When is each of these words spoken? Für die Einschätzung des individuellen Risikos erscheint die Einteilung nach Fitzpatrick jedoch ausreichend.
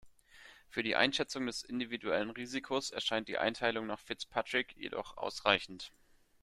Für 0.67 0.81
die 0.81 0.95
Einschätzung 0.95 1.45
des 1.45 1.61
individuellen 1.63 2.31
Risikos 2.31 2.89
erscheint 2.89 3.27
die 3.27 3.37
Einteilung 3.37 3.85
nach 3.85 3.99
Fitzpatrick 3.99 4.75
jedoch 4.75 5.15
ausreichend. 5.15 5.91